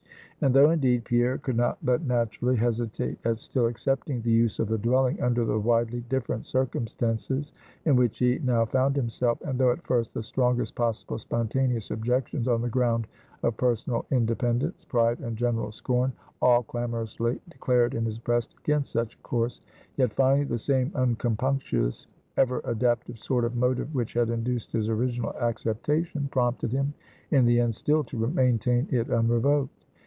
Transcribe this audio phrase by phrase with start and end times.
[0.43, 4.69] And though, indeed, Pierre could not but naturally hesitate at still accepting the use of
[4.69, 7.53] the dwelling, under the widely different circumstances
[7.85, 12.47] in which he now found himself; and though at first the strongest possible spontaneous objections
[12.47, 13.05] on the ground
[13.43, 16.11] of personal independence, pride, and general scorn,
[16.41, 19.61] all clamorously declared in his breast against such a course;
[19.97, 22.07] yet, finally, the same uncompunctuous,
[22.37, 26.95] ever adaptive sort of motive which had induced his original acceptation, prompted him,
[27.29, 29.69] in the end, still to maintain it unrevoked.